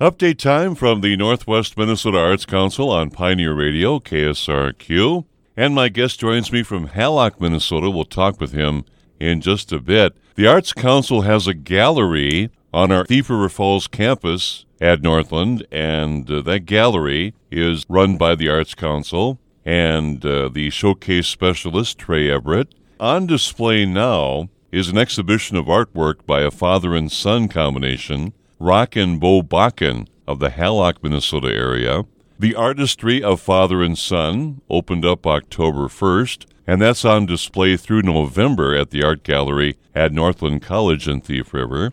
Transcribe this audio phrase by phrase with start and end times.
[0.00, 5.24] Update time from the Northwest Minnesota Arts Council on Pioneer Radio, KSRQ.
[5.56, 7.88] And my guest joins me from Hallock, Minnesota.
[7.88, 8.84] We'll talk with him
[9.20, 10.16] in just a bit.
[10.34, 16.28] The Arts Council has a gallery on our Thief River Falls campus at Northland, and
[16.28, 22.28] uh, that gallery is run by the Arts Council and uh, the showcase specialist, Trey
[22.28, 22.74] Everett.
[22.98, 28.94] On display now is an exhibition of artwork by a father and son combination, Rock
[28.94, 32.04] and Beau Bakken of the Hallock, Minnesota area.
[32.38, 38.02] The Artistry of Father and Son opened up October 1st, and that's on display through
[38.02, 41.92] November at the Art Gallery at Northland College in Thief River.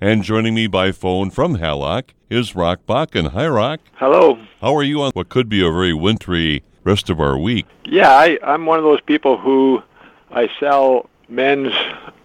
[0.00, 3.32] And joining me by phone from Hallock is Rock Bakken.
[3.32, 3.80] Hi, Rock.
[3.94, 4.38] Hello.
[4.60, 7.66] How are you on what could be a very wintry rest of our week?
[7.84, 9.82] Yeah, I, I'm one of those people who
[10.30, 11.72] I sell men's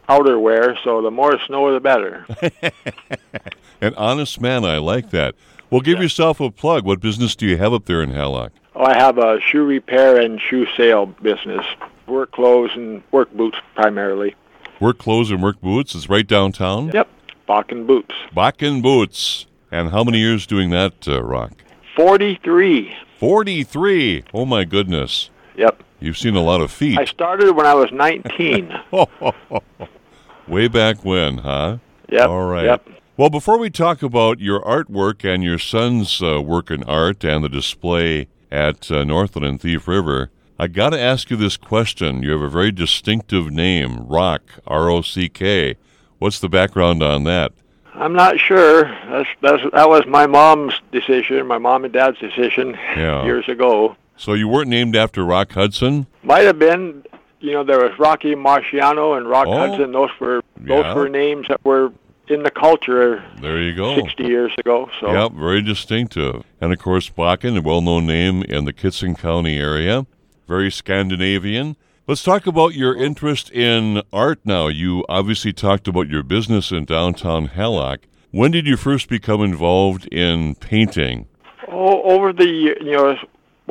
[0.10, 2.26] outerwear, so the more snow, the better.
[3.82, 5.36] An honest man, I like that.
[5.70, 6.04] Well, give Yeah.
[6.04, 6.86] yourself a plug.
[6.86, 8.52] What business do you have up there in Hallock?
[8.76, 11.66] Oh, I have a shoe repair and shoe sale business.
[12.08, 14.36] Work clothes and work boots primarily.
[14.80, 15.96] Work clothes and work boots.
[15.96, 16.92] is right downtown.
[16.94, 17.08] Yep,
[17.48, 18.14] Bakken boots.
[18.36, 19.46] Bakken Boots.
[19.72, 21.52] And how many years doing that, uh, Rock?
[21.96, 22.94] 43.
[23.20, 24.24] 43.
[24.34, 25.30] Oh, my goodness.
[25.56, 25.82] Yep.
[26.02, 26.98] You've seen a lot of feet.
[26.98, 28.74] I started when I was 19.
[30.48, 31.78] Way back when, huh?
[32.10, 32.28] Yep.
[32.28, 32.66] All right.
[32.66, 32.90] Yep.
[33.18, 37.44] Well, before we talk about your artwork and your son's uh, work in art and
[37.44, 42.24] the display at uh, Northland and Thief River, I got to ask you this question.
[42.24, 45.76] You have a very distinctive name, Rock, R O C K.
[46.18, 47.52] What's the background on that?
[47.94, 48.84] I'm not sure.
[48.86, 53.24] That's, that's, that was my mom's decision, my mom and dad's decision Yeah.
[53.24, 53.96] years ago.
[54.22, 56.06] So you weren't named after Rock Hudson?
[56.22, 57.04] Might have been,
[57.40, 59.58] you know, there was Rocky Marciano and Rock Oh.
[59.58, 59.92] Hudson.
[59.94, 60.94] Those were those Yeah.
[60.94, 61.92] were names that were
[62.28, 63.96] in the culture There you go.
[63.96, 64.92] 60 years ago.
[65.00, 66.44] So Yep, very distinctive.
[66.62, 70.06] And of course, Bakken, a well known name in the Kittson County area,
[70.48, 71.76] very Scandinavian.
[72.08, 74.68] Let's talk about your interest in art now.
[74.68, 78.02] You obviously talked about your business in downtown Hallock.
[78.30, 81.26] When did you first become involved in painting?
[81.68, 83.16] oh, over the you know,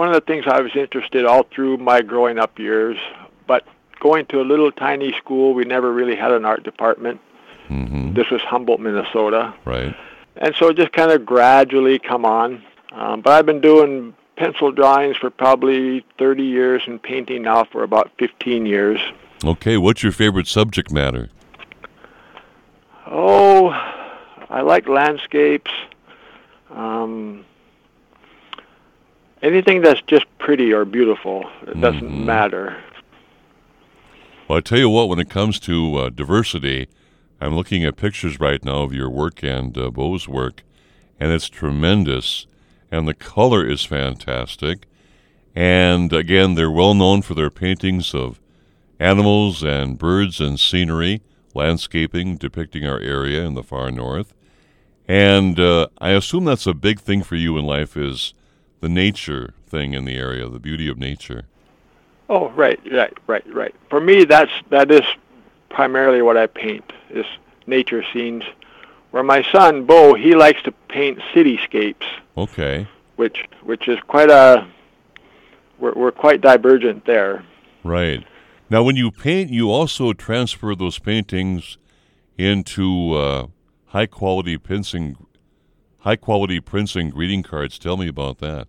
[0.00, 2.96] one of the things I was interested all through my growing up years.
[3.46, 3.66] But
[4.00, 7.20] going to a little tiny school, we never really had an art department.
[7.68, 9.94] hmm This was Humboldt, Minnesota, Right.
[10.36, 12.62] and so it just kind of gradually come on.
[12.92, 17.82] Um, but I've been doing pencil drawings for probably 30 years and painting now for
[17.82, 19.00] about 15 years.
[19.44, 21.28] Okay, what's your favorite subject matter?
[23.06, 23.68] Oh,
[24.48, 25.70] I like landscapes.
[26.70, 27.44] Um,
[29.42, 31.48] anything that's just pretty or beautiful.
[31.66, 32.24] It doesn't Mhm.
[32.24, 32.76] matter.
[34.48, 36.88] Well, I tell you what, when it comes to uh, diversity,
[37.40, 40.62] I'm looking at pictures right now of your work and uh, Beau's work,
[41.18, 42.46] and it's tremendous,
[42.90, 44.86] and the color is fantastic.
[45.54, 48.40] And again, they're well known for their paintings of
[48.98, 51.22] animals and birds and scenery,
[51.54, 54.34] landscaping depicting our area in the far north.
[55.08, 58.34] And uh, I assume that's a big thing for you in life is
[58.80, 61.44] the nature thing in the area, the beauty of nature.
[62.28, 63.74] Oh, right, right, right, right.
[63.88, 65.02] For me, that's that is
[65.68, 67.26] primarily what I paint is
[67.66, 68.44] nature scenes.
[69.10, 72.86] Where my son Beau, he likes to paint cityscapes, Okay.
[73.16, 74.66] which which is quite a
[75.80, 77.44] we're, we're quite divergent there.
[77.82, 78.24] Right.
[78.68, 81.76] Now, when you paint, you also transfer those paintings
[82.38, 83.46] into uh,
[83.86, 84.56] high quality
[84.94, 85.16] and
[86.00, 87.78] high quality prints and greeting cards.
[87.78, 88.66] Tell me about that.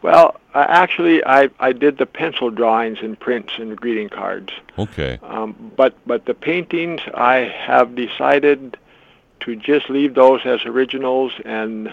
[0.00, 4.52] Well, I actually, I, I did the pencil drawings and prints and greeting cards.
[4.78, 5.18] Okay.
[5.22, 8.76] Um, but but the paintings, I have decided
[9.40, 11.92] to just leave those as originals and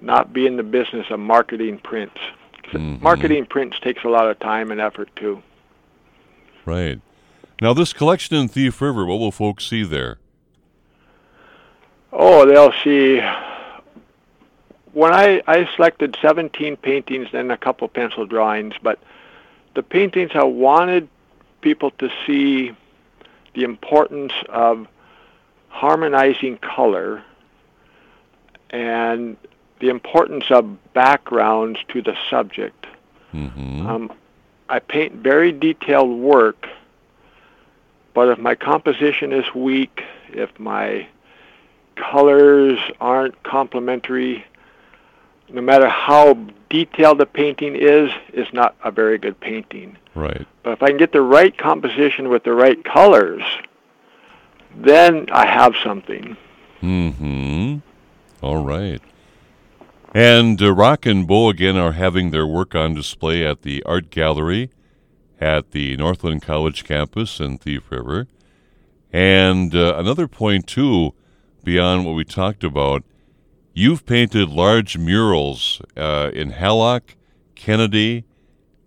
[0.00, 2.18] not be in the business of marketing prints.
[2.72, 3.00] Mhm.
[3.00, 5.42] Marketing prints takes a lot of time and effort too.
[6.64, 7.00] Right.
[7.60, 10.18] Now, this collection in Thief River, what will folks see there?
[12.12, 13.20] Oh, they'll see.
[14.92, 18.98] When I, I selected 17 paintings and a couple pencil drawings, but
[19.74, 21.08] the paintings I wanted
[21.60, 22.74] people to see
[23.54, 24.86] the importance of
[25.68, 27.22] harmonizing color
[28.70, 29.36] and
[29.80, 32.86] the importance of backgrounds to the subject.
[33.34, 33.86] Mm-hmm.
[33.86, 34.12] Um,
[34.68, 36.66] I paint very detailed work,
[38.14, 41.06] but if my composition is weak, if my
[41.96, 44.44] colors aren't complementary,
[45.48, 46.34] no matter how
[46.68, 49.96] detailed the painting is, it's not a very good painting.
[50.14, 50.46] right.
[50.62, 53.42] But if I can get the right composition with the right colors,
[54.74, 56.36] then I have something.
[56.82, 57.78] Mm-hmm.
[58.42, 59.00] All right.
[60.14, 64.10] And uh, Rock and Beau again are having their work on display at the Art
[64.10, 64.70] Gallery
[65.40, 68.26] at the Northland College campus in Thief River.
[69.12, 71.12] And uh, another point, too,
[71.66, 73.02] beyond what we talked about,
[73.74, 77.16] you've painted large murals uh, in Hallock,
[77.56, 78.24] Kennedy,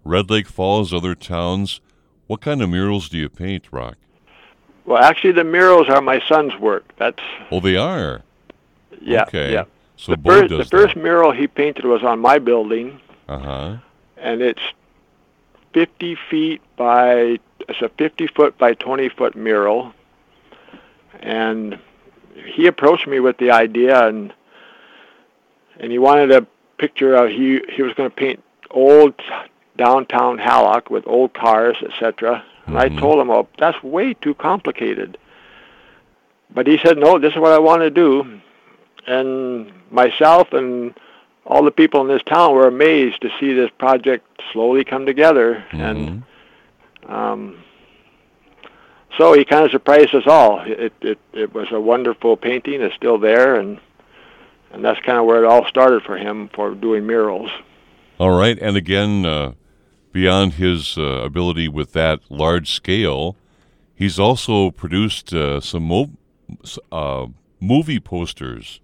[0.06, 1.82] Red Lake Falls, other towns.
[2.28, 3.98] What kind of murals do you paint, Rock?
[4.86, 6.86] Well, actually, the murals are my son's work.
[6.98, 7.20] That's
[7.52, 8.22] Oh, they are.
[9.02, 9.52] yeah, Okay.
[9.52, 9.66] yeah.
[9.98, 13.78] So the Beau first, the first mural he painted was on my building, Uh huh.
[14.16, 14.62] and it's
[15.74, 17.38] 50 feet by
[17.68, 19.94] it's a 50 foot by 20 foot mural.
[21.20, 21.78] And
[22.36, 24.34] he approached me with the idea, and
[25.80, 26.46] and he wanted a
[26.78, 29.14] picture of he he was going to paint old
[29.78, 32.44] downtown Hallock with old cars, etc.
[32.68, 33.00] And I Mhm.
[33.00, 35.18] told him, "Oh, that's way too complicated."
[36.54, 38.42] But he said, "No, this is what I want to do."
[39.08, 40.94] And myself and
[41.46, 45.64] all the people in this town were amazed to see this project slowly come together.
[45.72, 46.24] And
[47.08, 47.12] Mhm.
[47.12, 47.56] um,
[49.18, 50.62] so he kind of surprised us all.
[50.62, 52.82] It, it it was a wonderful painting.
[52.82, 53.80] It's still there, and
[54.72, 57.52] and that's kind of where it all started for him for doing murals.
[58.20, 59.54] All right, and again, uh,
[60.12, 63.36] beyond his uh, ability with that large scale,
[63.96, 66.12] he's also produced uh, some mo-
[66.92, 67.28] uh,
[67.60, 68.80] movie posters.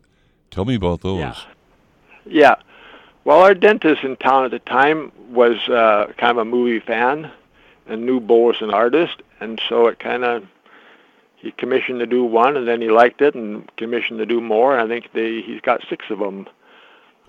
[0.51, 1.19] Tell me about those.
[1.19, 1.36] Yeah.
[2.25, 2.56] Yeah.
[3.24, 7.31] Well, our dentist in town at the time was uh, kind of a movie fan
[7.88, 10.46] and knew Beau was an artist, and so it kind of
[11.36, 14.80] he commissioned to do one, and then he liked it and commissioned to do more.
[14.80, 16.48] I think they he's got six of them.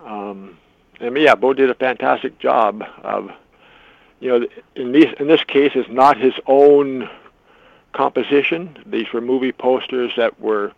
[0.05, 0.58] Um,
[1.00, 3.31] and yeah, Beau did a fantastic job of,
[4.20, 7.09] you know, in this in this case, it's not his own
[7.93, 8.79] composition.
[8.87, 10.73] These were movie posters that were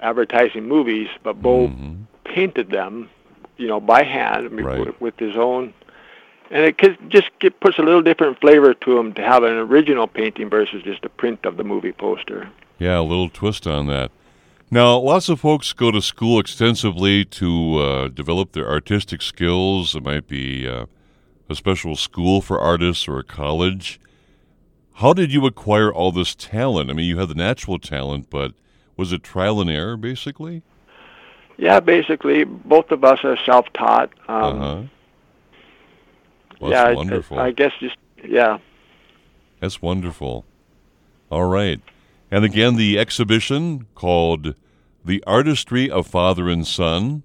[0.00, 2.04] advertising movies, but Beau Mhm.
[2.24, 3.10] painted them,
[3.56, 4.78] you know, by hand I mean, Right.
[4.78, 5.72] with, with his own,
[6.50, 6.78] and it
[7.08, 7.30] just
[7.60, 11.08] puts a little different flavor to them to have an original painting versus just a
[11.08, 12.48] print of the movie poster.
[12.78, 14.10] Yeah, a little twist on that.
[14.70, 19.94] Now, lots of folks go to school extensively to uh, develop their artistic skills.
[19.94, 20.86] It might be uh,
[21.48, 23.98] a special school for artists or a college.
[24.94, 26.90] How did you acquire all this talent?
[26.90, 28.52] I mean, you had the natural talent, but
[28.96, 30.62] was it trial and error, basically?
[31.56, 34.10] Yeah, basically, both of us are self-taught.
[34.28, 34.82] Um, uh-huh.
[36.60, 37.38] Well, yeah, that's I- wonderful.
[37.38, 38.58] I, guess just yeah.
[39.60, 40.44] That's wonderful.
[41.30, 41.80] All right.
[42.30, 44.54] And again, the exhibition called
[45.04, 47.22] The Artistry of Father and Son,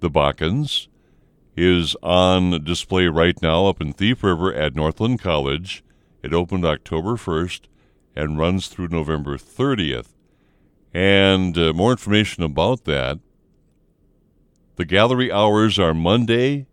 [0.00, 0.88] the Bakkens,
[1.56, 5.84] is on display right now up in Thief River at Northland College.
[6.22, 7.62] It opened October 1st
[8.16, 10.08] and runs through November 30th.
[10.92, 13.18] And uh, more information about that.
[14.76, 16.66] The gallery hours are Monday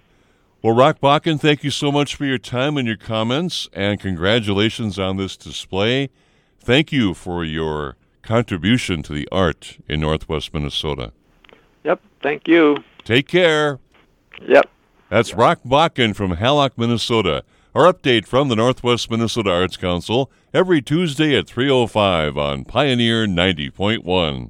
[0.62, 4.98] Well, Rock Bakken, thank you so much for your time and your comments, and congratulations
[4.98, 6.10] on this display.
[6.60, 11.12] Thank you for your contribution to the art in Northwest Minnesota.
[11.84, 12.02] Yep.
[12.24, 12.78] Thank you.
[13.04, 13.78] Take care.
[14.42, 14.70] Yep.
[15.10, 17.44] That's Rock Bakken from Hallock, Minnesota.
[17.74, 24.50] Our update from the Northwest Minnesota Arts Council every Tuesday at 3:05 on Pioneer 90.1.